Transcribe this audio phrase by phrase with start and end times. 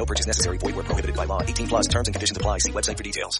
[0.00, 0.56] No purchase necessary.
[0.56, 1.42] Void where prohibited by law.
[1.42, 2.56] 18 plus terms and conditions apply.
[2.56, 3.38] See website for details.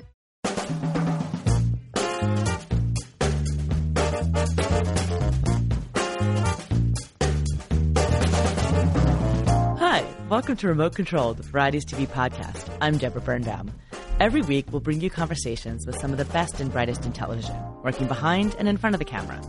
[9.79, 12.71] Hi, welcome to Remote Control, the Variety's TV podcast.
[12.82, 13.72] I'm Deborah Birnbaum.
[14.21, 17.57] Every week, we'll bring you conversations with some of the best and brightest in television,
[17.82, 19.40] working behind and in front of the camera.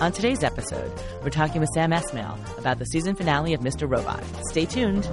[0.00, 0.90] On today's episode,
[1.22, 3.86] we're talking with Sam Esmail about the season finale of Mr.
[3.86, 4.24] Robot.
[4.48, 5.04] Stay tuned.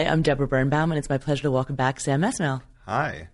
[0.00, 2.62] Hi, I'm Deborah Birnbaum, and it's my pleasure to welcome back Sam Esmail.
[2.86, 3.28] Hi.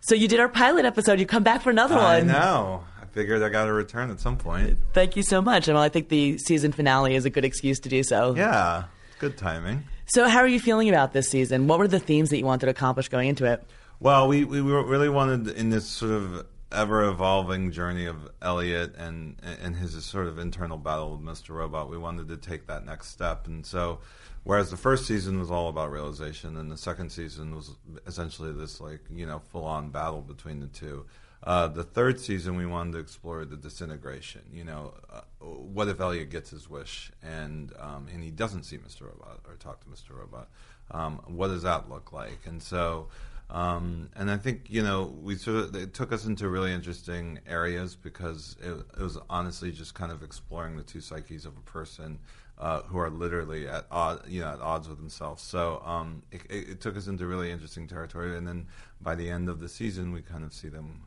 [0.00, 1.18] So you did our pilot episode.
[1.18, 2.30] You come back for another I one.
[2.30, 2.84] I know.
[3.00, 4.76] I figured I got to return at some point.
[4.92, 5.66] Thank you so much.
[5.66, 8.34] And well, I think the season finale is a good excuse to do so.
[8.34, 8.84] Yeah,
[9.18, 9.84] good timing.
[10.08, 11.68] So, how are you feeling about this season?
[11.68, 13.64] What were the themes that you wanted to accomplish going into it?
[13.98, 19.36] Well, we, we really wanted in this sort of ever evolving journey of Elliot and
[19.62, 21.54] and his sort of internal battle with Mr.
[21.54, 23.46] Robot, we wanted to take that next step.
[23.46, 24.00] And so,
[24.44, 28.80] whereas the first season was all about realization, and the second season was essentially this
[28.80, 31.04] like you know full on battle between the two.
[31.42, 34.42] Uh, the third season, we wanted to explore the disintegration.
[34.52, 38.76] You know, uh, what if Elliot gets his wish and um, and he doesn't see
[38.76, 39.02] Mr.
[39.02, 40.18] Robot or talk to Mr.
[40.18, 40.48] Robot?
[40.90, 42.40] Um, what does that look like?
[42.46, 43.08] And so,
[43.50, 47.40] um, and I think you know we sort of it took us into really interesting
[47.46, 51.60] areas because it, it was honestly just kind of exploring the two psyches of a
[51.62, 52.18] person
[52.60, 55.42] uh, who are literally at odd, you know, at odds with themselves.
[55.42, 58.66] So um, it, it, it took us into really interesting territory, and then
[59.00, 61.00] by the end of the season, we kind of see them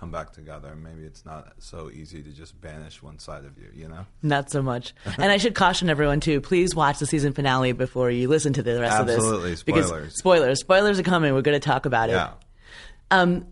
[0.00, 0.74] come back together.
[0.74, 4.06] Maybe it's not so easy to just banish one side of you, you know.
[4.22, 4.94] Not so much.
[5.18, 6.40] and I should caution everyone too.
[6.40, 9.14] Please watch the season finale before you listen to the rest Absolutely.
[9.14, 9.24] of this.
[9.24, 9.56] Absolutely.
[9.56, 9.84] Spoilers.
[10.00, 11.34] Because spoilers, spoilers are coming.
[11.34, 12.14] We're going to talk about it.
[12.14, 12.30] Yeah.
[13.10, 13.46] Um,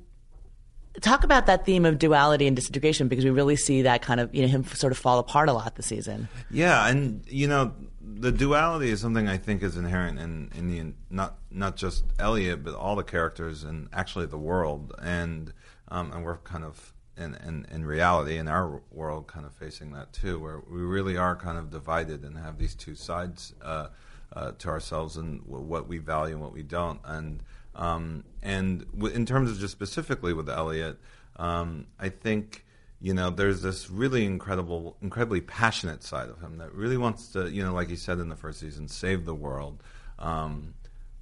[1.02, 4.34] talk about that theme of duality and disintegration because we really see that kind of
[4.34, 6.28] you know him sort of fall apart a lot this season.
[6.50, 10.94] Yeah, and you know, the duality is something I think is inherent in in the
[11.10, 15.52] not not just Elliot, but all the characters and actually the world, and
[15.90, 16.92] um, and we're kind of.
[17.16, 21.16] In, in, in reality, in our world, kind of facing that too, where we really
[21.16, 23.88] are kind of divided and have these two sides uh,
[24.32, 27.00] uh, to ourselves and w- what we value and what we don't.
[27.04, 27.42] And
[27.74, 31.00] um, and w- in terms of just specifically with Elliot,
[31.38, 32.64] um, I think
[33.00, 37.48] you know, there's this really incredible, incredibly passionate side of him that really wants to,
[37.48, 39.82] you know, like he said in the first season, save the world.
[40.18, 40.74] Um,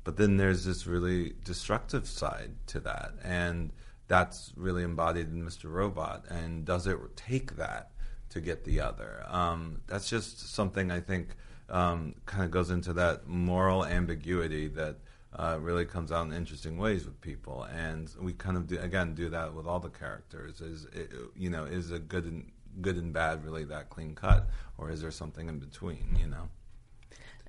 [0.04, 3.72] but then there's this really destructive side to that, and
[4.08, 5.70] that's really embodied in Mr.
[5.70, 6.24] Robot.
[6.28, 7.90] And does it take that
[8.30, 9.24] to get the other?
[9.28, 11.28] Um, that's just something I think
[11.68, 14.96] um, kind of goes into that moral ambiguity that
[15.34, 19.14] uh, really comes out in interesting ways with people, and we kind of do, again
[19.14, 20.60] do that with all the characters.
[20.60, 22.50] Is it, you know is a good and
[22.80, 26.16] good and bad really that clean cut, or is there something in between?
[26.18, 26.48] You know.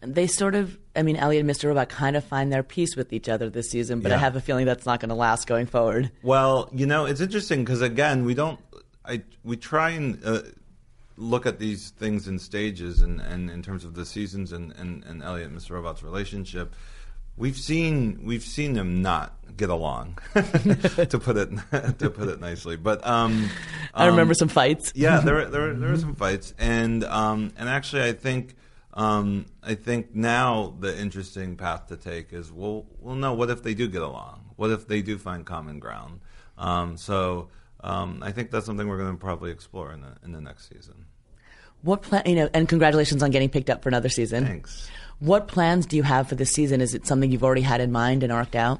[0.02, 1.66] They sort of, I mean, Elliot and Mr.
[1.70, 4.42] Robot kind of find their peace with each other this season, but I have a
[4.42, 6.12] feeling that's not going to last going forward.
[6.22, 8.60] Well, you know, it's interesting because again, we don't.
[9.04, 10.42] I we try and uh,
[11.16, 15.04] look at these things in stages, and, and in terms of the seasons and, and,
[15.06, 15.72] and Elliot and Mr.
[15.72, 16.76] Robot's relationship.
[17.36, 21.50] We've seen we've seen them not get along, to put it
[22.00, 22.76] to put it nicely.
[22.78, 23.50] But um,
[23.94, 24.92] I remember um, some fights.
[24.96, 28.56] yeah, there were- there were- there were some fights, and um, and actually, I think
[28.94, 33.34] um, I think now the interesting path to take is well, well, no.
[33.34, 34.52] What if they do get along?
[34.56, 36.22] What if they do find common ground?
[36.58, 37.50] Um, so
[37.82, 40.70] um, I think that's something we're going to probably explore in the in the next
[40.70, 41.06] season.
[41.84, 42.24] What plan?
[42.26, 44.46] You know, and congratulations on getting picked up for another season.
[44.46, 44.90] Thanks.
[45.20, 46.82] What plans do you have for this season?
[46.82, 48.80] Is it something you've already had in mind and arced out?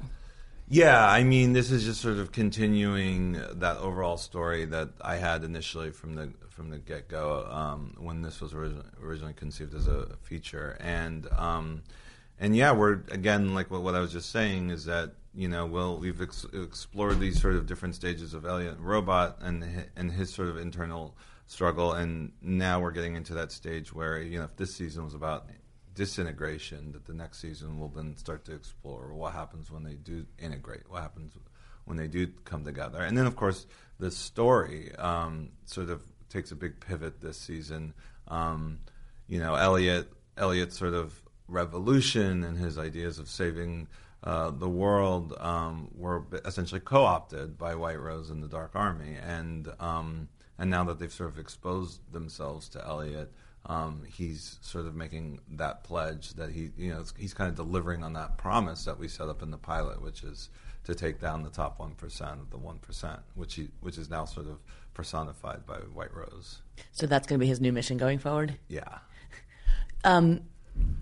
[0.68, 5.42] Yeah, I mean, this is just sort of continuing that overall story that I had
[5.42, 9.86] initially from the from the get go um, when this was origi- originally conceived as
[9.86, 11.84] a feature, and um,
[12.40, 15.66] and yeah, we're again like what, what I was just saying is that you know,
[15.66, 19.86] well, we've ex- explored these sort of different stages of Elliot and Robot and hi-
[19.94, 21.16] and his sort of internal
[21.46, 25.14] struggle, and now we're getting into that stage where you know, if this season was
[25.14, 25.46] about
[25.94, 30.26] disintegration that the next season will then start to explore what happens when they do
[30.40, 31.32] integrate what happens
[31.84, 33.00] when they do come together.
[33.00, 33.66] And then, of course,
[33.98, 37.94] the story um, sort of takes a big pivot this season.
[38.28, 38.80] Um,
[39.26, 43.88] you know, Elliot Elliot's sort of revolution and his ideas of saving
[44.24, 49.68] uh, the world um, were essentially co-opted by White Rose and the Dark Army, and
[49.78, 50.28] um,
[50.58, 53.32] and now that they've sort of exposed themselves to Elliot,
[53.66, 58.02] um, he's sort of making that pledge that he, you know, he's kind of delivering
[58.02, 60.48] on that promise that we set up in the pilot, which is
[60.84, 64.10] to take down the top one percent of the one percent, which he, which is
[64.10, 64.58] now sort of
[64.98, 66.60] personified by White Rose.
[66.90, 68.58] So that's going to be his new mission going forward.
[68.68, 68.82] Yeah.
[70.04, 70.42] Um,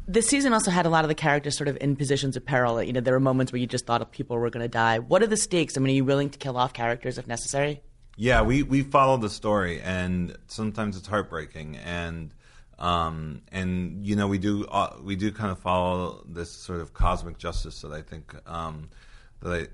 [0.09, 2.83] this season also had a lot of the characters sort of in positions of peril.
[2.83, 5.01] You know, there were moments where you just thought people were going to die.
[5.01, 5.77] What are the stakes?
[5.77, 7.83] I mean, are you willing to kill off characters if necessary?
[8.17, 12.33] Yeah, we, we follow the story, and sometimes it's heartbreaking, and
[12.79, 16.95] um, and you know we do uh, we do kind of follow this sort of
[16.95, 18.89] cosmic justice that I think um,
[19.47, 19.67] that I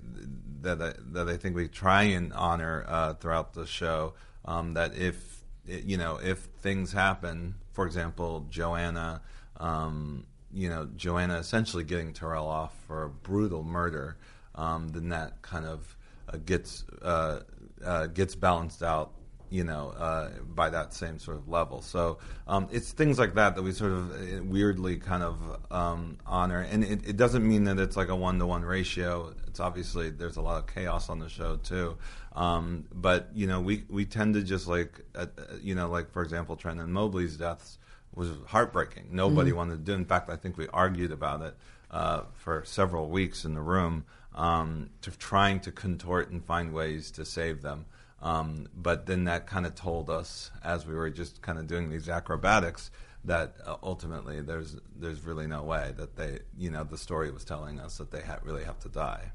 [0.62, 4.14] that I, that I think we try and honor uh, throughout the show.
[4.44, 9.22] Um, that if you know if things happen, for example, Joanna
[9.58, 14.16] um, you know, Joanna essentially getting Tyrell off for a brutal murder,
[14.54, 15.96] um, then that kind of
[16.28, 17.40] uh, gets uh,
[17.84, 19.12] uh, gets balanced out,
[19.52, 21.82] you know, uh, by that same sort of level.
[21.82, 22.16] So
[22.48, 25.36] um, it's things like that that we sort of uh, weirdly kind of
[25.70, 29.34] um, honor, and it, it, doesn't mean that it's like a one to one ratio.
[29.46, 31.98] It's obviously there's a lot of chaos on the show too,
[32.34, 35.26] um, but you know, we we tend to just like, uh,
[35.60, 37.78] you know, like for example, Trent and Mobley's deaths
[38.14, 39.08] was heartbreaking.
[39.10, 39.58] Nobody mm-hmm.
[39.58, 39.92] wanted to do.
[39.92, 41.54] In fact, I think we argued about it
[41.90, 47.10] uh, for several weeks in the room, um, to trying to contort and find ways
[47.12, 47.84] to save them.
[48.22, 51.90] Um, but then that kind of told us, as we were just kind of doing
[51.90, 52.90] these acrobatics,
[53.24, 57.44] that uh, ultimately there's there's really no way that they, you know, the story was
[57.44, 59.32] telling us that they ha- really have to die.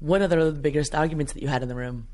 [0.00, 2.08] What are the biggest arguments that you had in the room?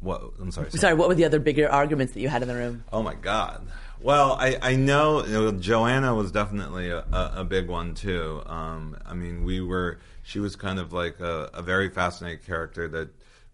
[0.00, 0.80] What I'm sorry, sorry.
[0.80, 0.94] Sorry.
[0.94, 2.84] What were the other bigger arguments that you had in the room?
[2.92, 3.66] Oh my God.
[4.02, 8.42] Well, I, I know, you know, Joanna was definitely a, a, a big one too.
[8.46, 12.88] Um, I mean, we were she was kind of like a, a, very fascinating character
[12.88, 13.10] that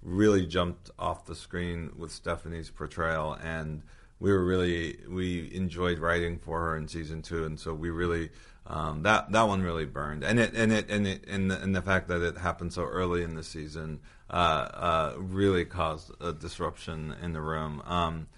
[0.07, 3.83] really jumped off the screen with Stephanie's portrayal, and
[4.21, 8.31] we were really we enjoyed writing for her in season two, and so we really
[8.69, 11.75] um, that that one really burned, and it and it and it and the, and
[11.75, 14.01] the fact that it happened so early in the season
[14.31, 17.83] uh, uh, really caused a disruption in the room.
[17.85, 18.29] Um,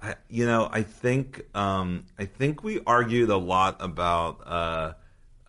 [0.00, 4.92] I, you know, I think um, I think we argued a lot about uh,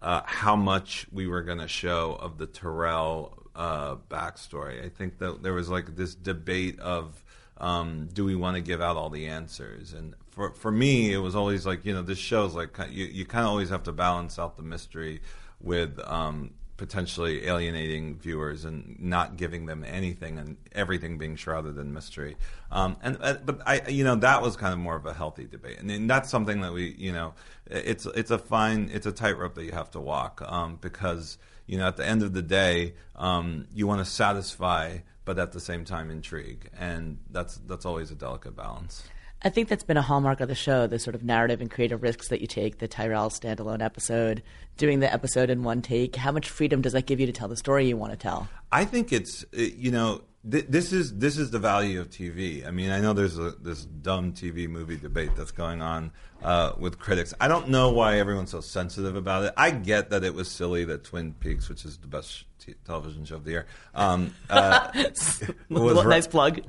[0.04, 4.84] uh, how much we were going to show of the Tyrell uh, backstory.
[4.84, 7.24] I think that there was like this debate of
[7.58, 9.94] um, do we want to give out all the answers?
[9.94, 13.26] And for for me, it was always like you know this show's like you you
[13.26, 15.22] kind of always have to balance out the mystery
[15.62, 21.94] with um, potentially alienating viewers and not giving them anything and everything being shrouded in
[21.94, 22.36] mystery.
[22.72, 25.46] Um, and uh, but I, you know, that was kind of more of a healthy
[25.46, 27.36] debate, and, and, that's something that we, you know,
[27.68, 31.78] it's it's a fine, it's a tightrope that you have to walk um, because you
[31.78, 35.60] know at the end of the day, um, you want to satisfy, but at the
[35.60, 39.04] same time intrigue, and that's that's always a delicate balance.
[39.46, 42.02] I think that's been a hallmark of the show, the sort of narrative and creative
[42.02, 44.42] risks that you take, the Tyrell standalone episode,
[44.78, 46.16] doing the episode in one take.
[46.16, 48.48] How much freedom does that give you to tell the story you want to tell?
[48.72, 52.66] I think it's, you know, th- this is this is the value of TV.
[52.68, 56.74] I mean, I know there's a, this dumb TV movie debate that's going on uh,
[56.78, 57.34] with critics.
[57.40, 59.54] I don't know why everyone's so sensitive about it.
[59.58, 63.26] I get that it was silly that Twin Peaks, which is the best t- television
[63.26, 63.66] show of the year.
[63.96, 64.90] Um, uh,
[65.70, 66.62] was nice plug.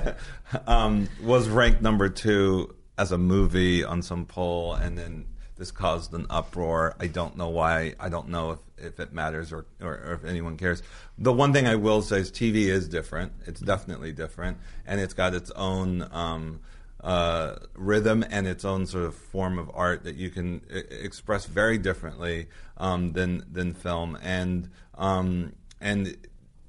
[0.66, 6.14] um, was ranked number two as a movie on some poll, and then this caused
[6.14, 6.96] an uproar.
[6.98, 7.94] I don't know why.
[8.00, 10.82] I don't know if, if it matters or, or, or, if anyone cares.
[11.18, 13.32] The one thing I will say is TV is different.
[13.46, 16.08] It's definitely different, and it's got its own.
[16.10, 16.60] Um,
[17.02, 21.46] uh, rhythm and its own sort of form of art that you can I- express
[21.46, 24.16] very differently um, than than film.
[24.22, 26.16] And um, and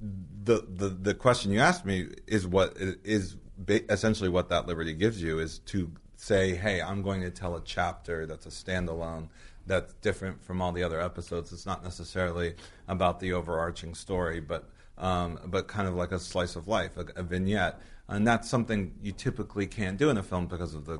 [0.02, 3.38] the, the the question you asked me is what is
[3.68, 5.92] essentially what that liberty gives you is to
[6.24, 9.27] say, hey, I'm going to tell a chapter that's a standalone
[9.65, 11.51] that's different from all the other episodes.
[11.51, 12.56] It's not necessarily
[12.88, 17.06] about the overarching story, but um, but kind of like a slice of life, a,
[17.15, 21.00] a, vignette, and that's something you typically can't do in a film because of the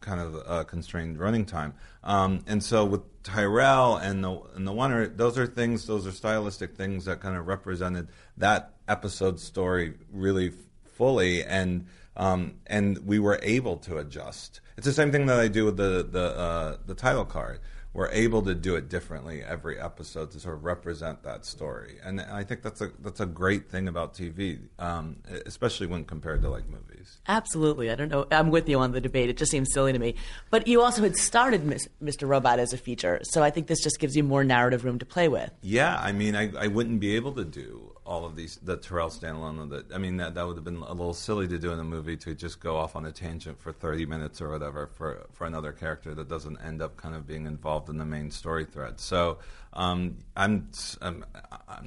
[0.00, 1.74] kind of uh, constrained running time.
[2.02, 6.12] Um, and so with Tyrell and the and the Wonder, those are things, those are
[6.12, 8.08] stylistic things that kind of represented
[8.38, 10.52] that episode story really
[10.96, 14.60] fully, and um, and we were able to adjust.
[14.76, 17.60] It's the same thing that I do with the the uh, the title card
[17.96, 21.96] we're able to do it differently every episode to sort of represent that story.
[22.04, 26.42] And I think that's a that's a great thing about TV, um, especially when compared
[26.42, 27.16] to like movies.
[27.26, 27.90] Absolutely.
[27.90, 28.26] I don't know.
[28.30, 29.30] I'm with you on the debate.
[29.30, 30.14] It just seems silly to me.
[30.50, 31.62] But you also had started
[32.02, 32.28] Mr.
[32.28, 35.06] Robot as a feature, so I think this just gives you more narrative room to
[35.06, 35.50] play with.
[35.62, 39.10] Yeah, I mean, I, I wouldn't be able to do all of these the Tyrell
[39.10, 39.68] standalone.
[39.70, 41.84] That I mean, that that would have been a little silly to do in a
[41.84, 45.46] movie to just go off on a tangent for thirty minutes or whatever for for
[45.46, 49.00] another character that doesn't end up kind of being involved in the main story thread.
[49.00, 49.38] So
[49.72, 50.70] um, I'm,
[51.02, 51.24] I'm,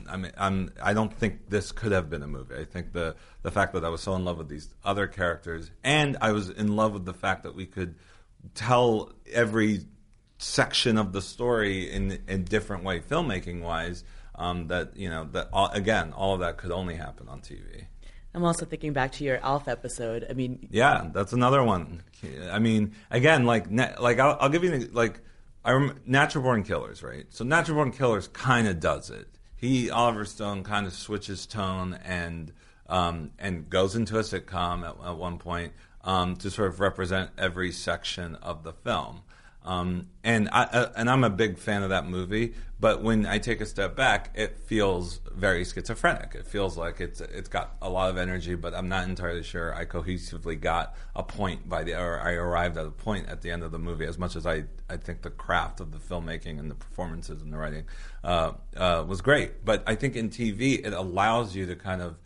[0.08, 2.56] I'm, I'm, I don't think this could have been a movie.
[2.56, 5.72] I think the the fact that I was so in love with these other characters,
[5.84, 7.96] and I was in love with the fact that we could
[8.54, 9.82] tell every
[10.38, 14.04] section of the story in a different way, filmmaking wise
[14.40, 17.86] um, that you know that all, again, all of that could only happen on TV.
[18.34, 20.26] I'm also thinking back to your Alf episode.
[20.30, 22.04] I mean, yeah, that's another one.
[22.50, 23.66] I mean, again, like
[24.00, 25.20] like I'll, I'll give you like
[25.64, 27.26] I rem- Natural Born Killers, right?
[27.30, 29.28] So Natural Born Killers kind of does it.
[29.56, 32.54] He Oliver Stone kind of switches tone and
[32.88, 37.32] um, and goes into a sitcom at, at one point um, to sort of represent
[37.38, 39.22] every section of the film.
[39.70, 43.38] Um, and I uh, and I'm a big fan of that movie, but when I
[43.38, 46.34] take a step back, it feels very schizophrenic.
[46.34, 49.76] It feels like it's it's got a lot of energy, but I'm not entirely sure
[49.76, 53.52] I cohesively got a point by the or I arrived at a point at the
[53.52, 54.06] end of the movie.
[54.06, 57.54] As much as I I think the craft of the filmmaking and the performances and
[57.54, 57.84] the writing
[58.24, 62.18] uh, uh, was great, but I think in TV it allows you to kind of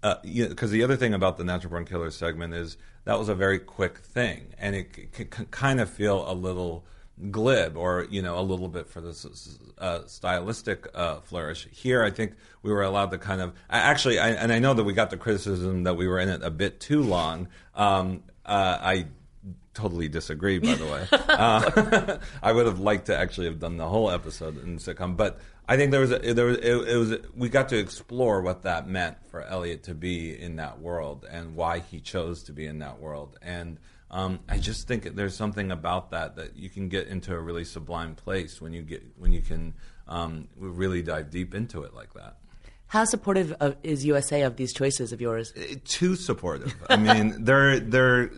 [0.00, 3.18] because uh, you know, the other thing about the natural born killers segment is that
[3.18, 6.84] was a very quick thing, and it c- c- kind of feel a little
[7.32, 11.66] glib or you know a little bit for this uh, stylistic uh, flourish.
[11.72, 14.84] Here, I think we were allowed to kind of actually, I, and I know that
[14.84, 17.48] we got the criticism that we were in it a bit too long.
[17.74, 19.06] Um, uh, I
[19.78, 21.06] totally disagree, by the way.
[21.28, 25.38] Uh, I would have liked to actually have done the whole episode in sitcom, but
[25.68, 28.62] I think there was a, there was it, it, was we got to explore what
[28.62, 32.66] that meant for Elliot to be in that world and why he chose to be
[32.66, 33.78] in that world, and
[34.10, 37.64] um, I just think there's something about that that you can get into a really
[37.64, 39.74] sublime place when you get when you can
[40.08, 42.36] um, really dive deep into it like that.
[42.88, 45.52] How supportive of, is USA of these choices of yours?
[45.54, 46.74] Uh, too supportive.
[46.88, 48.30] I mean, they're they're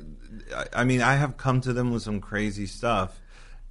[0.73, 3.21] I mean, I have come to them with some crazy stuff,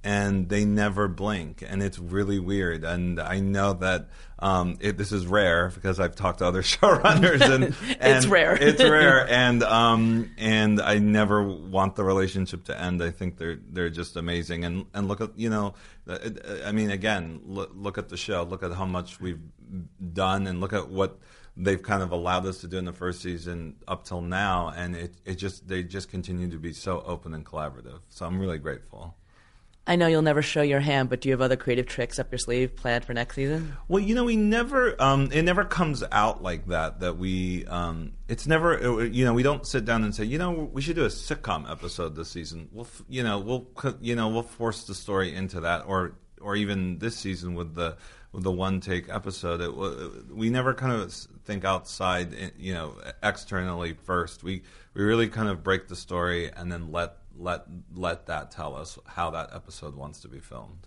[0.02, 2.84] and they never blink, and it's really weird.
[2.84, 4.08] And I know that
[4.38, 7.64] um, it, this is rare because I've talked to other showrunners, and,
[8.00, 8.54] and it's rare.
[8.54, 13.02] it's rare, and um, and I never want the relationship to end.
[13.02, 15.74] I think they're they're just amazing, and and look at you know,
[16.64, 19.40] I mean, again, look, look at the show, look at how much we've
[20.12, 21.18] done, and look at what
[21.56, 24.96] they've kind of allowed us to do in the first season up till now, and
[24.96, 28.00] it, it just they just continue to be so open and collaborative.
[28.08, 29.14] So I'm really grateful.
[29.86, 32.30] I know you'll never show your hand, but do you have other creative tricks up
[32.30, 33.76] your sleeve planned for next season?
[33.88, 37.00] Well, you know, we never, um, it never comes out like that.
[37.00, 40.50] That we, um, it's never, you know, we don't sit down and say, you know,
[40.50, 42.68] we should do a sitcom episode this season.
[42.70, 43.66] We'll, you know, we'll,
[44.00, 47.96] you know, we'll force the story into that, or, or even this season with the
[48.32, 49.60] the one take episode.
[49.60, 51.12] It, we never kind of
[51.44, 54.42] think outside, eh, you know, externally first.
[54.42, 54.62] We
[54.94, 58.98] we really kind of break the story and then let let let that tell us
[59.06, 60.86] how that episode wants to be filmed.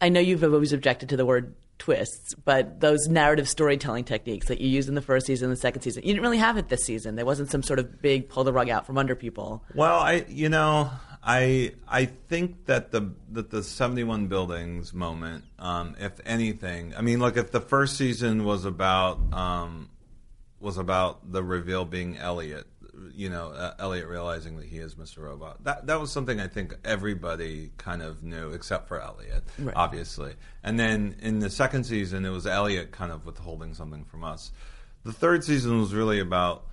[0.00, 4.60] I know you've always objected to the word twists, but those narrative storytelling techniques that
[4.60, 6.68] you used in the first season and the second season, you didn't really have it
[6.68, 7.14] this season.
[7.16, 9.64] There wasn't some sort of big pull the rug out from under people.
[9.74, 10.90] Well, I you know,
[11.22, 17.02] I I think that the that the seventy one buildings moment, um, if anything, I
[17.02, 19.90] mean, look, if the first season was about um,
[20.60, 22.66] was about the reveal being Elliot,
[23.14, 25.18] you know, uh, Elliot realizing that he is Mr.
[25.18, 25.64] Robot.
[25.64, 29.76] That that was something I think everybody kind of knew, except for Elliot, right.
[29.76, 30.34] obviously.
[30.62, 34.52] And then in the second season, it was Elliot kind of withholding something from us.
[35.04, 36.67] The third season was really about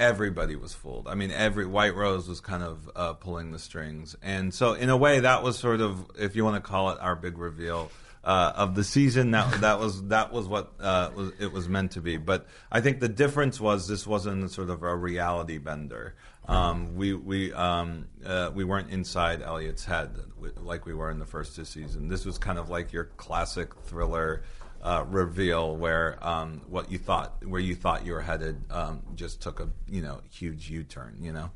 [0.00, 1.06] everybody was fooled.
[1.06, 4.88] I mean, every White Rose was kind of uh, pulling the strings, and so in
[4.88, 7.90] a way, that was sort of, if you want to call it, our big reveal.
[8.22, 11.92] Uh, of the season that that was that was what uh, was, it was meant
[11.92, 12.18] to be.
[12.18, 16.16] But I think the difference was this wasn't sort of a reality bender.
[16.46, 20.18] Um, we we um, uh, we weren't inside Elliot's head
[20.62, 22.10] like we were in the first two seasons.
[22.10, 24.42] This was kind of like your classic thriller
[24.82, 29.40] uh, reveal where um, what you thought where you thought you were headed um, just
[29.40, 31.16] took a you know huge U turn.
[31.20, 31.50] You know.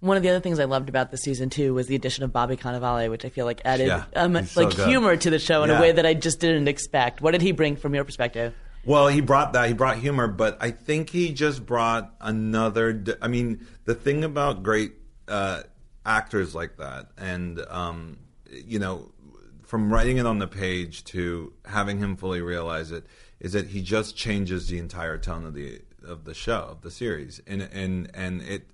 [0.00, 2.32] One of the other things I loved about the season two was the addition of
[2.32, 5.62] Bobby Cannavale, which I feel like added yeah, um, like so humor to the show
[5.62, 5.78] in yeah.
[5.78, 7.22] a way that I just didn't expect.
[7.22, 8.54] What did he bring from your perspective?
[8.84, 9.66] Well, he brought that.
[9.66, 13.02] He brought humor, but I think he just brought another.
[13.20, 14.92] I mean, the thing about great
[15.26, 15.62] uh,
[16.04, 19.10] actors like that, and um, you know,
[19.66, 23.04] from writing it on the page to having him fully realize it,
[23.40, 26.90] is that he just changes the entire tone of the of the show of the
[26.90, 28.70] series, and and and it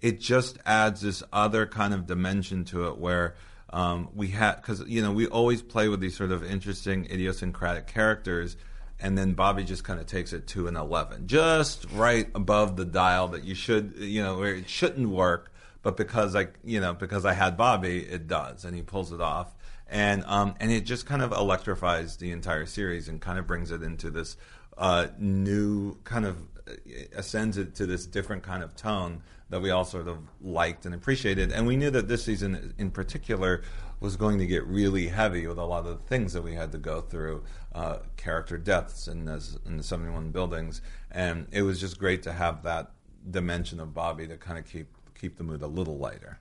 [0.00, 3.34] it just adds this other kind of dimension to it where
[3.70, 7.86] um, we have because you know we always play with these sort of interesting idiosyncratic
[7.86, 8.56] characters
[9.00, 12.84] and then Bobby just kind of takes it to an 11, just right above the
[12.84, 15.52] dial that you should, you know, where it shouldn't work,
[15.82, 19.20] but because I, you know, because I had Bobby, it does, and he pulls it
[19.20, 19.54] off,
[19.88, 23.70] and um, and it just kind of electrifies the entire series and kind of brings
[23.70, 24.36] it into this
[24.76, 26.72] uh, new kind of uh,
[27.16, 30.94] ascends it to this different kind of tone that we all sort of liked and
[30.94, 33.62] appreciated, and we knew that this season in particular
[34.00, 36.70] was going to get really heavy with a lot of the things that we had
[36.70, 37.42] to go through,
[37.74, 42.32] uh, character deaths in, this, in the 71 buildings, and it was just great to
[42.32, 42.92] have that
[43.30, 46.38] dimension of Bobby to kind of keep keep the mood a little lighter.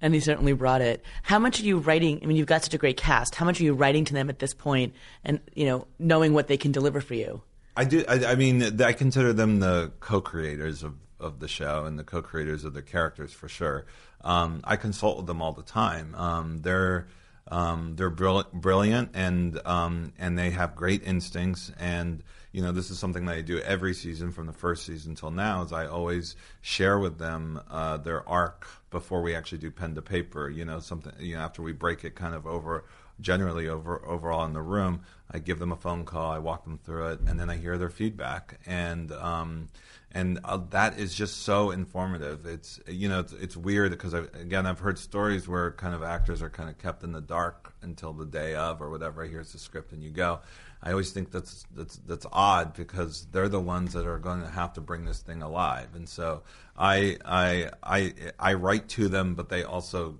[0.00, 1.02] And he certainly brought it.
[1.22, 2.20] How much are you writing?
[2.22, 3.34] I mean, you've got such a great cast.
[3.34, 6.48] How much are you writing to them at this point, and you know, knowing what
[6.48, 7.42] they can deliver for you?
[7.76, 8.04] I do.
[8.08, 12.64] I, I mean, I consider them the co-creators of of the show and the co-creators
[12.64, 13.86] of the characters for sure.
[14.22, 16.14] Um, I consult with them all the time.
[16.14, 17.06] Um, they're
[17.48, 21.72] um, they're brilliant and um, and they have great instincts.
[21.78, 22.22] And
[22.56, 25.30] you know, this is something that I do every season from the first season till
[25.30, 25.60] now.
[25.60, 30.00] Is I always share with them uh, their arc before we actually do pen to
[30.00, 30.48] paper.
[30.48, 32.86] You know, something you know after we break it kind of over
[33.20, 35.02] generally over overall in the room.
[35.30, 37.76] I give them a phone call, I walk them through it, and then I hear
[37.76, 38.58] their feedback.
[38.64, 39.68] And um,
[40.12, 42.46] and uh, that is just so informative.
[42.46, 46.40] It's you know it's, it's weird because again I've heard stories where kind of actors
[46.40, 49.24] are kind of kept in the dark until the day of or whatever.
[49.24, 50.40] Here's the script and you go.
[50.82, 54.48] I always think that's that's that's odd because they're the ones that are going to
[54.48, 55.88] have to bring this thing alive.
[55.94, 56.42] And so
[56.76, 60.18] I I I I write to them, but they also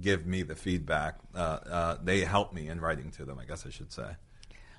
[0.00, 1.18] give me the feedback.
[1.34, 3.38] Uh, uh, they help me in writing to them.
[3.38, 4.16] I guess I should say.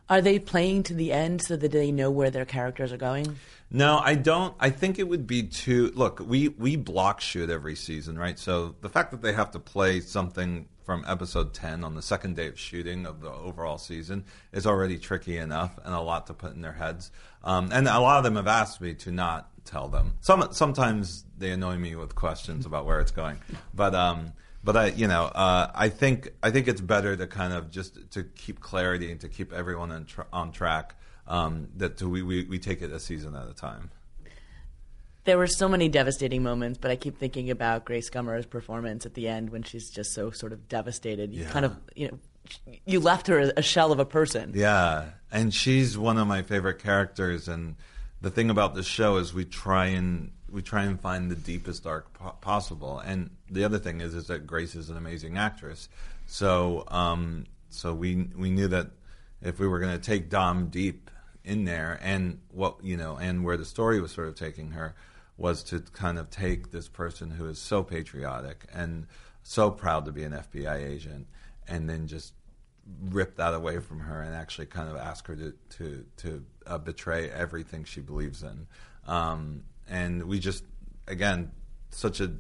[0.09, 3.37] Are they playing to the end so that they know where their characters are going?
[3.71, 4.55] No, I don't.
[4.59, 5.91] I think it would be too.
[5.95, 8.37] Look, we we block shoot every season, right?
[8.37, 12.35] So the fact that they have to play something from episode 10 on the second
[12.35, 16.33] day of shooting of the overall season is already tricky enough and a lot to
[16.33, 17.09] put in their heads.
[17.43, 20.13] Um, and a lot of them have asked me to not tell them.
[20.21, 23.39] Some sometimes they annoy me with questions about where it's going,
[23.73, 24.33] but um,
[24.65, 28.11] but I, you know, uh, I think I think it's better to kind of just
[28.11, 30.95] to keep clarity and to keep everyone tra- on track.
[31.27, 33.91] Um, that to, we, we we take it a season at a time.
[35.23, 39.15] There were so many devastating moments, but I keep thinking about Grace Gummer's performance at
[39.15, 41.33] the end when she's just so sort of devastated.
[41.33, 41.49] You yeah.
[41.49, 42.19] kind of, you know,
[42.85, 44.51] you left her a shell of a person.
[44.55, 47.47] Yeah, and she's one of my favorite characters.
[47.47, 47.75] And
[48.21, 51.85] the thing about this show is we try and we try and find the deepest
[51.85, 52.99] arc po- possible.
[52.99, 55.89] And the other thing is is that Grace is an amazing actress.
[56.27, 58.87] So um, so we we knew that
[59.41, 61.11] if we were going to take Dom deep
[61.43, 64.95] in there, and what you know, and where the story was sort of taking her
[65.37, 69.07] was to kind of take this person who is so patriotic and
[69.43, 71.27] so proud to be an FBI agent,
[71.67, 72.33] and then just
[73.01, 76.77] rip that away from her and actually kind of ask her to to to uh,
[76.77, 78.67] betray everything she believes in.
[79.05, 80.63] Um, and we just
[81.07, 81.51] again
[81.89, 82.31] such a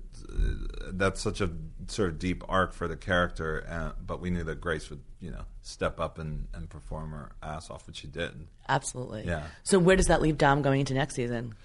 [0.91, 1.49] that's such a
[1.87, 5.31] sort of deep arc for the character, uh, but we knew that Grace would you
[5.31, 8.47] know step up and, and perform her ass off, which she did.
[8.67, 9.23] Absolutely.
[9.25, 9.43] Yeah.
[9.63, 11.55] So where does that leave Dom going into next season?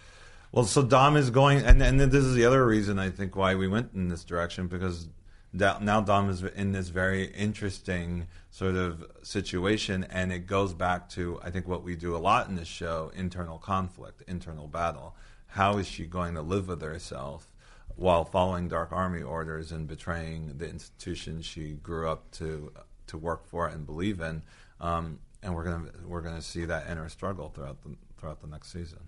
[0.53, 3.55] Well, so Dom is going, and and this is the other reason I think why
[3.55, 5.09] we went in this direction because
[5.53, 11.41] now Dom is in this very interesting sort of situation, and it goes back to
[11.43, 15.17] I think what we do a lot in this show: internal conflict, internal battle
[15.51, 17.53] how is she going to live with herself
[17.97, 22.73] while following Dark Army orders and betraying the institution she grew up to
[23.09, 24.43] to work for and believe in?
[24.81, 28.73] Um, and we're gonna we're gonna see that inner struggle throughout the throughout the next
[28.73, 28.99] season.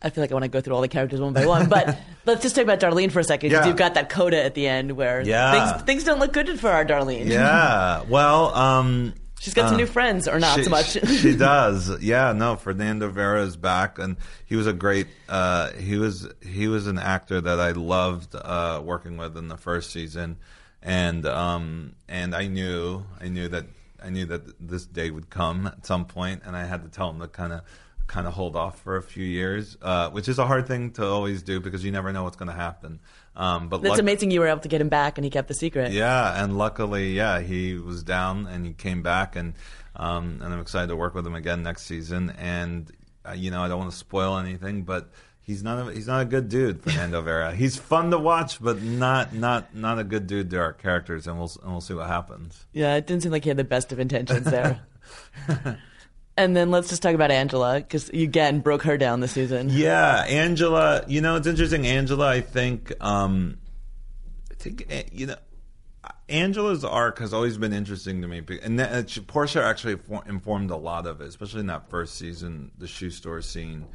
[0.00, 1.98] I feel like I want to go through all the characters one by one, but
[2.24, 3.66] let's just talk about Darlene for a second yeah.
[3.66, 5.72] you've got that coda at the end where yeah.
[5.72, 7.26] things, things don't look good for our Darlene.
[7.26, 10.90] Yeah, well, um, She's got some uh, new friends, or not she, so much.
[11.20, 12.02] she does.
[12.02, 12.56] Yeah, no.
[12.56, 15.06] Fernando Vera is back, and he was a great.
[15.28, 19.56] Uh, he was he was an actor that I loved uh, working with in the
[19.56, 20.38] first season,
[20.82, 23.66] and um, and I knew I knew that
[24.02, 27.10] I knew that this day would come at some point, and I had to tell
[27.10, 27.62] him to kind of
[28.08, 31.06] kind of hold off for a few years, uh, which is a hard thing to
[31.06, 32.98] always do because you never know what's going to happen.
[33.36, 35.48] Um, but that's luck- amazing you were able to get him back and he kept
[35.48, 35.92] the secret.
[35.92, 39.54] Yeah, and luckily, yeah, he was down and he came back, and
[39.96, 42.30] um, and I'm excited to work with him again next season.
[42.38, 42.90] And
[43.28, 45.10] uh, you know, I don't want to spoil anything, but
[45.40, 47.54] he's not a, he's not a good dude, Fernando Vera.
[47.54, 51.38] He's fun to watch, but not not not a good dude to our characters, and
[51.38, 52.66] we'll and we'll see what happens.
[52.72, 54.80] Yeah, it didn't seem like he had the best of intentions there.
[56.38, 59.68] and then let's just talk about Angela because you again broke her down this season.
[59.70, 61.04] Yeah, Angela.
[61.06, 61.86] You know, it's interesting.
[61.86, 62.92] Angela, I think.
[63.00, 63.58] Um,
[64.50, 65.36] I think eh, you know.
[66.30, 71.06] Angela's arc has always been interesting to me, and that, Portia actually informed a lot
[71.06, 73.86] of it, especially in that first season, the shoe store scene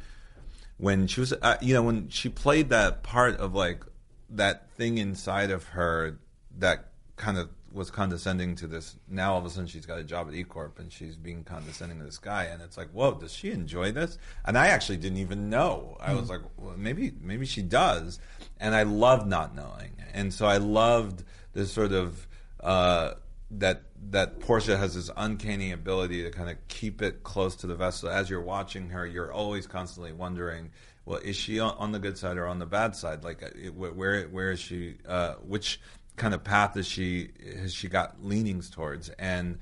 [0.78, 3.84] when she was, uh, you know, when she played that part of like
[4.30, 6.18] that thing inside of her
[6.58, 8.96] that kind of was condescending to this.
[9.08, 11.44] Now all of a sudden she's got a job at E Corp and she's being
[11.44, 14.18] condescending to this guy, and it's like, whoa, does she enjoy this?
[14.44, 15.96] And I actually didn't even know.
[16.00, 16.30] I was hmm.
[16.30, 18.20] like, well, maybe maybe she does,
[18.60, 22.26] and I loved not knowing, and so I loved this sort of.
[22.60, 23.14] Uh,
[23.50, 27.74] that that Portia has this uncanny ability to kind of keep it close to the
[27.74, 28.08] vessel.
[28.08, 30.70] As you're watching her, you're always constantly wondering,
[31.04, 33.24] well, is she on the good side or on the bad side?
[33.24, 34.96] Like, uh, where where is she?
[35.06, 35.80] Uh, which
[36.16, 39.08] kind of path is she has she got leanings towards?
[39.10, 39.58] And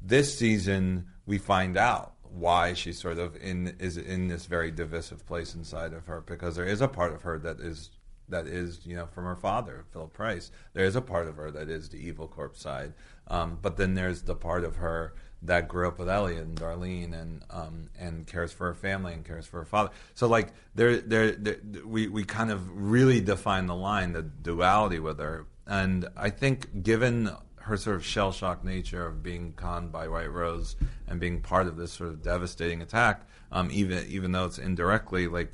[0.00, 5.26] this season, we find out why she's sort of in is in this very divisive
[5.26, 7.90] place inside of her because there is a part of her that is
[8.28, 10.50] that is, you know, from her father, Philip Price.
[10.72, 12.94] There is a part of her that is the evil corp side,
[13.28, 17.12] um, but then there's the part of her that grew up with Elliot and Darlene
[17.12, 19.90] and um, and cares for her family and cares for her father.
[20.14, 21.36] So like there, there,
[21.84, 26.82] we we kind of really define the line, the duality with her, and I think
[26.82, 30.74] given her sort of shell shock nature of being conned by White Rose
[31.06, 35.28] and being part of this sort of devastating attack, um, even even though it's indirectly
[35.28, 35.52] like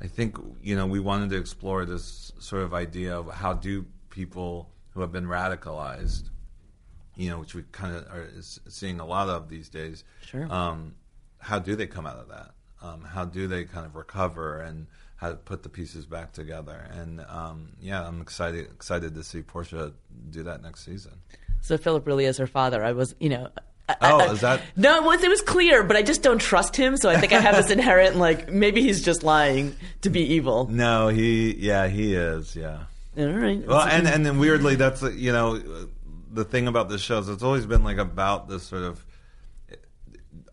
[0.00, 3.86] I think you know we wanted to explore this sort of idea of how do
[4.10, 6.30] people who have been radicalized,
[7.16, 10.04] you know, which we kind of are seeing a lot of these days.
[10.24, 10.50] Sure.
[10.52, 10.94] Um,
[11.38, 12.52] how do they come out of that?
[12.82, 16.88] Um, how do they kind of recover and how to put the pieces back together?
[16.92, 19.92] And um, yeah, I'm excited excited to see Portia
[20.30, 21.12] do that next season.
[21.60, 22.84] So Philip really is her father.
[22.84, 23.48] I was, you know,
[23.88, 24.62] Oh, I, is that?
[24.74, 26.96] No, it was, it was clear, but I just don't trust him.
[26.96, 30.66] So I think I have this inherent, like, maybe he's just lying to be evil.
[30.68, 32.86] No, he, yeah, he is, yeah.
[33.16, 33.64] All right.
[33.64, 35.62] Well, and, and then weirdly, that's, you know,
[36.32, 39.06] the thing about this show is it's always been, like, about this sort of,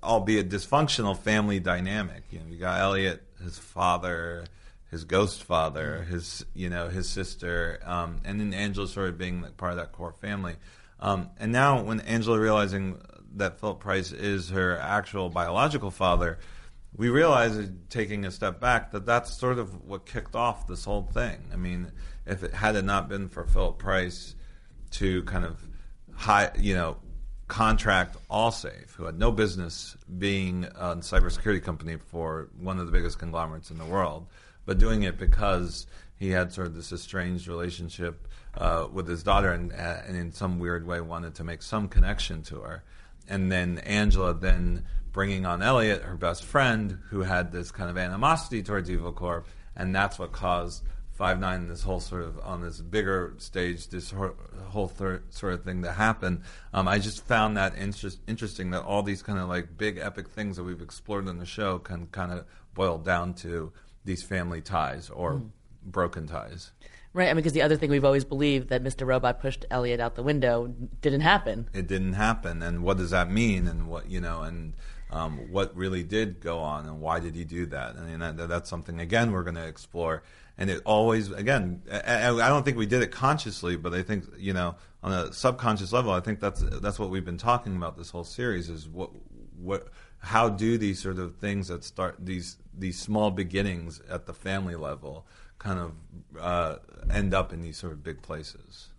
[0.04, 2.22] albeit dysfunctional family dynamic.
[2.30, 4.46] You know, you got Elliot, his father,
[4.90, 9.42] his ghost father, his, you know, his sister, um, and then Angela sort of being
[9.42, 10.56] like part of that core family.
[11.00, 13.02] Um, and now when Angela realizing
[13.36, 16.40] that Philip Price is her actual biological father,
[16.96, 21.02] we realize, taking a step back, that that's sort of what kicked off this whole
[21.02, 21.50] thing.
[21.52, 21.92] I mean,
[22.26, 24.36] if it had it not been for Philip Price
[24.92, 25.60] to kind of
[26.14, 26.98] high, you know,
[27.54, 33.20] contract Allsafe, who had no business being a cybersecurity company for one of the biggest
[33.20, 34.26] conglomerates in the world,
[34.66, 35.86] but doing it because
[36.18, 40.32] he had sort of this estranged relationship uh, with his daughter and, uh, and in
[40.32, 42.84] some weird way wanted to make some connection to her.
[43.30, 48.00] And then Angela then bringing on Elliot, her best friend, who had this kind of
[48.00, 50.82] animosity towards Evil Corp, and that's what caused
[51.14, 54.12] Five Nine this whole sort of on this bigger stage, this
[54.70, 56.42] whole thir- sort of thing that happened
[56.74, 60.28] Um, I just found that interest- interesting that all these kind of like big epic
[60.28, 63.72] things that we've explored in the show can kind of boil down to
[64.04, 65.50] these family ties or mm.
[65.86, 66.72] broken ties.
[67.14, 69.06] Right, I mean, because the other thing we've always believed that Mr.
[69.06, 71.70] Robot pushed Elliot out the window didn't happen.
[71.72, 73.68] It didn't happen, and what does that mean?
[73.68, 74.74] And what you know, and
[75.14, 77.96] um, what really did go on, and why did he do that?
[77.98, 80.24] I mean, that, that's something again we're going to explore.
[80.58, 84.26] And it always, again, I, I don't think we did it consciously, but I think
[84.38, 87.96] you know, on a subconscious level, I think that's that's what we've been talking about
[87.96, 89.12] this whole series is what
[89.58, 94.34] what how do these sort of things that start these these small beginnings at the
[94.34, 95.28] family level
[95.60, 95.94] kind of
[96.40, 96.78] uh,
[97.12, 98.90] end up in these sort of big places.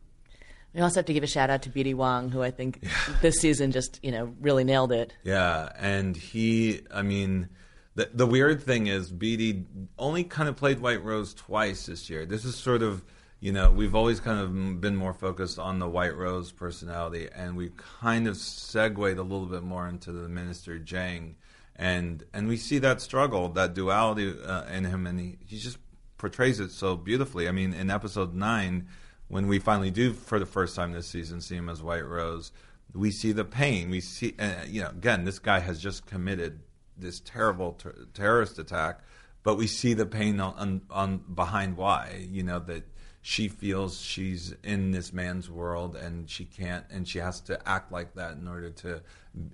[0.74, 2.90] We also have to give a shout out to BD Wong, who I think yeah.
[3.22, 5.12] this season just you know really nailed it.
[5.22, 7.48] Yeah, and he, I mean,
[7.94, 9.64] the the weird thing is BD
[9.98, 12.26] only kind of played White Rose twice this year.
[12.26, 13.04] This is sort of
[13.38, 17.56] you know we've always kind of been more focused on the White Rose personality, and
[17.56, 21.34] we kind of segued a little bit more into the Minister Zhang,
[21.76, 25.78] and and we see that struggle, that duality uh, in him, and he, he's just
[26.18, 27.46] portrays it so beautifully.
[27.48, 28.88] I mean, in episode nine,
[29.34, 32.52] when we finally do for the first time this season see him as White Rose,
[32.94, 33.90] we see the pain.
[33.90, 36.60] We see, uh, you know, again, this guy has just committed
[36.96, 39.00] this terrible ter- terrorist attack,
[39.42, 42.28] but we see the pain on, on, on behind why.
[42.30, 42.84] You know that
[43.26, 47.90] she feels she's in this man's world and she can't and she has to act
[47.90, 49.00] like that in order to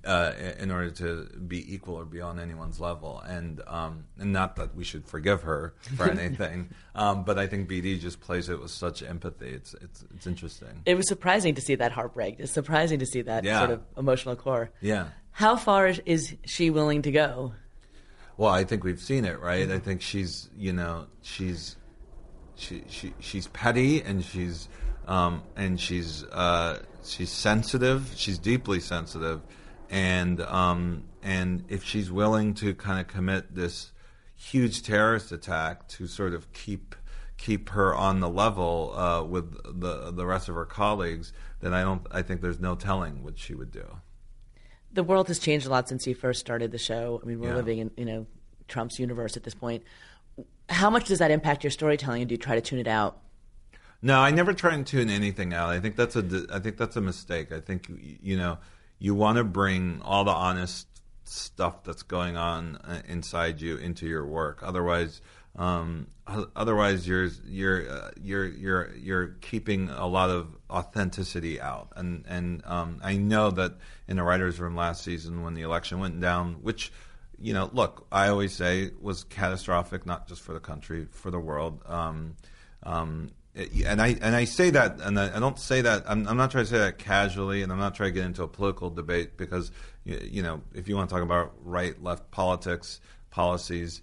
[0.05, 4.57] uh, in order to be equal or be on anyone's level and um, and not
[4.57, 8.61] that we should forgive her for anything um, but I think BD just plays it
[8.61, 12.41] with such empathy it's it's it's interesting It was surprising to see that heartbreak.
[12.41, 13.61] It's surprising to see that Yeah.
[13.61, 14.71] sort of emotional core.
[14.81, 17.53] yeah How far is- is she willing to go?
[18.37, 19.71] Well, I think we've seen it, right?
[19.71, 21.77] I think she's, you know, she's,
[22.61, 24.69] she, she, she's petty and she's,
[25.07, 28.13] um, and she's, uh, she's sensitive.
[28.17, 29.41] She's deeply sensitive,
[29.89, 33.93] and, um, and if she's willing to kind of commit this
[34.37, 36.95] huge terrorist attack to sort of keep
[37.37, 41.83] keep her on the level uh, with the the rest of her colleagues, then I
[41.83, 42.07] don't.
[42.11, 43.87] I think there's no telling what she would do.
[44.93, 47.21] The world has changed a lot since you first started the show.
[47.23, 47.57] I mean, we're Yeah.
[47.57, 48.27] living in you know
[48.69, 49.83] Trump's universe at this point.
[50.69, 53.19] How much does that impact your storytelling, do you try to tune it out?
[54.03, 55.71] No, I never try and tune anything out.
[55.71, 57.53] I think that's a I think that's a mistake.
[57.53, 57.91] I think
[58.23, 58.59] you know
[58.99, 60.87] you want to bring all the honest
[61.25, 64.63] stuff that's going on uh, inside you into your work.
[64.63, 65.21] Otherwise,
[65.57, 66.07] um,
[66.57, 71.93] otherwise you're you're uh, you're you're you're keeping a lot of authenticity out.
[71.97, 73.75] And and um, I know that
[74.09, 76.93] in the writers' room last season when the election went down, which
[77.41, 81.39] you know, look, I always say was catastrophic, not just for the country, for the
[81.39, 81.81] world.
[81.87, 82.37] Um,
[82.83, 86.05] um, and I and I say that, and I, I don't say that.
[86.07, 88.43] I'm, I'm not trying to say that casually, and I'm not trying to get into
[88.43, 89.73] a political debate because
[90.05, 93.01] you, you know, if you want to talk about right, left politics,
[93.31, 94.03] policies,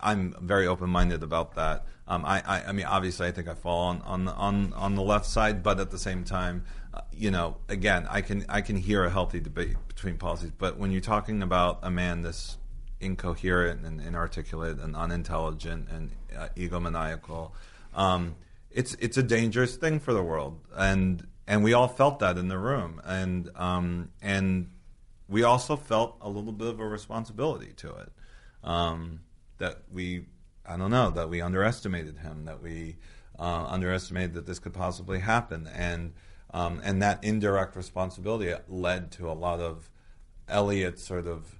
[0.00, 1.86] I'm very open minded about that.
[2.06, 4.94] Um, I, I, I mean, obviously, I think I fall on on the, on on
[4.94, 6.64] the left side, but at the same time,
[7.12, 10.52] you know, again, I can I can hear a healthy debate between policies.
[10.56, 12.58] But when you're talking about a man this
[13.00, 17.52] incoherent and inarticulate and unintelligent and uh, egomaniacal,
[17.94, 18.36] um,
[18.70, 22.48] it's it's a dangerous thing for the world, and and we all felt that in
[22.48, 24.70] the room, and um, and
[25.28, 28.12] we also felt a little bit of a responsibility to it.
[28.64, 29.20] Um,
[29.58, 30.24] that we,
[30.64, 32.96] I don't know, that we underestimated him, that we
[33.38, 36.12] uh, underestimated that this could possibly happen, and
[36.52, 39.90] um, and that indirect responsibility led to a lot of
[40.48, 41.58] Elliot sort of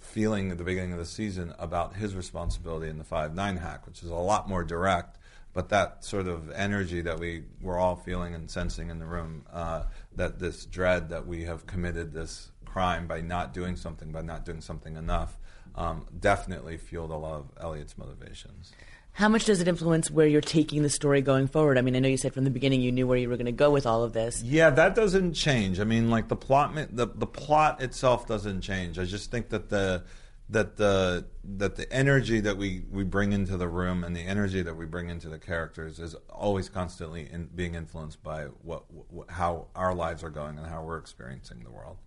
[0.00, 3.86] feeling at the beginning of the season about his responsibility in the five nine hack,
[3.86, 5.18] which is a lot more direct.
[5.52, 9.44] But that sort of energy that we were all feeling and sensing in the room,
[9.52, 9.84] uh,
[10.16, 14.44] that this dread that we have committed this crime by not doing something, by not
[14.44, 15.38] doing something enough,
[15.76, 18.72] um, definitely fueled a lot of Elliot's motivations.
[19.14, 21.78] How much does it influence where you're taking the story going forward?
[21.78, 23.46] I mean, I know you said from the beginning you knew where you were going
[23.46, 24.42] to go with all of this.
[24.42, 25.78] Yeah, that doesn't change.
[25.78, 28.98] I mean, like the plot, the the plot itself doesn't change.
[28.98, 30.02] I just think that the
[30.50, 34.62] that the that the energy that we, we bring into the room and the energy
[34.62, 39.30] that we bring into the characters is always constantly in, being influenced by what, what
[39.30, 41.98] how our lives are going and how we're experiencing the world.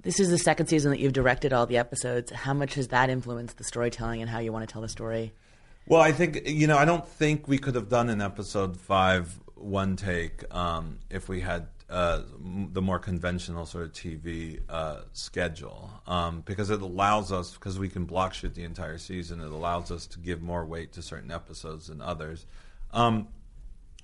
[0.00, 2.32] This is the second season that you've directed all the episodes.
[2.32, 5.34] How much has that influenced the storytelling and how you want to tell the story?
[5.88, 9.38] Well, I think you know I don't think we could have done an episode five
[9.54, 12.22] one take um, if we had uh,
[12.72, 17.88] the more conventional sort of TV uh, schedule um, because it allows us because we
[17.88, 19.40] can block shoot the entire season.
[19.40, 22.46] It allows us to give more weight to certain episodes than others.
[22.92, 23.28] Um,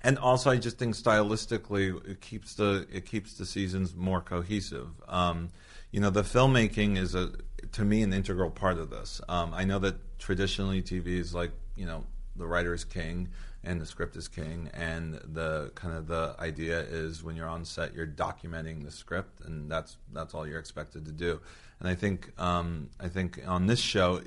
[0.01, 4.87] and also, I just think stylistically, it keeps the it keeps the seasons more cohesive.
[5.09, 5.49] Um,
[5.91, 7.33] you know, the filmmaking is a
[7.73, 9.19] to me an integral part of this.
[9.27, 12.03] Um, I know that traditionally TV is like you know
[12.35, 13.29] the writer is king
[13.63, 17.63] and the script is king, and the kind of the idea is when you're on
[17.63, 21.39] set, you're documenting the script, and that's that's all you're expected to do.
[21.79, 24.21] And I think um, I think on this show,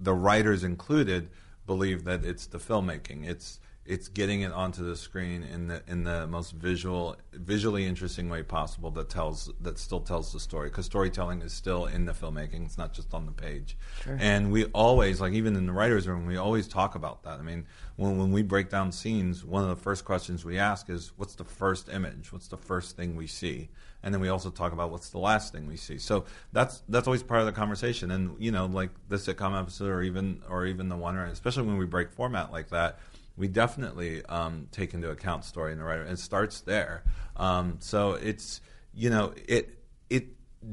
[0.00, 1.30] the writers included
[1.66, 3.28] believe that it's the filmmaking.
[3.28, 8.28] It's it's getting it onto the screen in the in the most visual, visually interesting
[8.28, 10.68] way possible that tells that still tells the story.
[10.68, 13.78] Because storytelling is still in the filmmaking; it's not just on the page.
[14.06, 17.38] And we always, like even in the writers' room, we always talk about that.
[17.38, 17.66] I mean,
[17.96, 21.34] when when we break down scenes, one of the first questions we ask is, "What's
[21.34, 22.32] the first image?
[22.32, 23.70] What's the first thing we see?"
[24.02, 25.98] And then we also talk about what's the last thing we see.
[25.98, 28.10] So that's that's always part of the conversation.
[28.10, 31.64] And you know, like the sitcom episode, or even or even the one, or especially
[31.64, 32.98] when we break format like that
[33.40, 36.02] we definitely um, take into account story and the writer.
[36.02, 37.02] And it starts there.
[37.36, 38.60] Um, so it's
[38.94, 39.78] you know it
[40.10, 40.28] it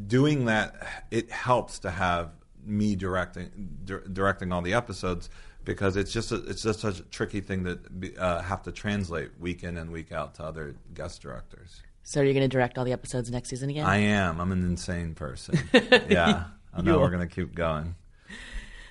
[0.08, 2.32] doing that it helps to have
[2.66, 5.30] me directing dir- directing all the episodes
[5.64, 8.72] because it's just a, it's just such a tricky thing that be, uh, have to
[8.72, 11.82] translate week in and week out to other guest directors.
[12.04, 13.86] So, are you going to direct all the episodes next season again?
[13.86, 14.40] I am.
[14.40, 15.60] I'm an insane person.
[16.10, 16.46] Yeah.
[16.74, 17.96] I know we're going to keep going.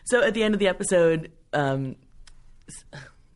[0.05, 1.97] So, at the end of the episode, um,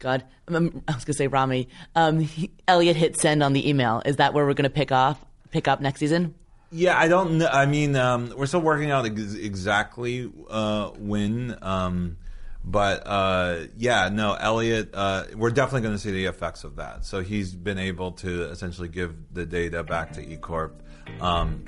[0.00, 1.68] God, um, I was going to say Rami.
[1.94, 4.02] Um, he, Elliot hit send on the email.
[4.04, 6.34] Is that where we're going to pick off, pick up next season?
[6.72, 7.46] Yeah, I don't know.
[7.46, 11.56] I mean, um, we're still working out ex- exactly uh, when.
[11.62, 12.16] Um,
[12.64, 17.04] but uh, yeah, no, Elliot, uh, we're definitely going to see the effects of that.
[17.04, 20.72] So he's been able to essentially give the data back to eCorp.
[21.20, 21.64] Um,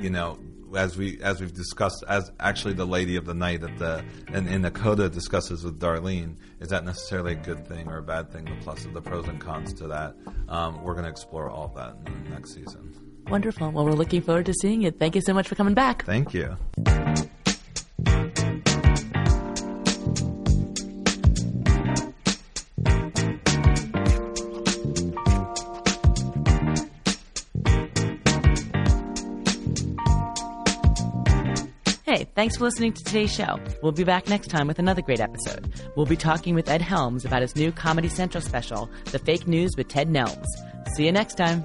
[0.00, 0.38] you know,
[0.74, 4.48] as we as we've discussed, as actually the lady of the night at the and
[4.48, 8.32] in the coda discusses with Darlene, is that necessarily a good thing or a bad
[8.32, 8.44] thing?
[8.44, 10.14] The plus, the pros and cons to that.
[10.48, 12.94] Um, we're going to explore all of that in the next season.
[13.28, 13.70] Wonderful.
[13.70, 14.98] Well, we're looking forward to seeing it.
[14.98, 16.04] Thank you so much for coming back.
[16.04, 16.56] Thank you.
[32.10, 33.60] Hey, thanks for listening to today's show.
[33.84, 35.72] We'll be back next time with another great episode.
[35.94, 39.76] We'll be talking with Ed Helms about his new Comedy Central special, The Fake News
[39.76, 40.44] with Ted Nelms.
[40.96, 41.64] See you next time.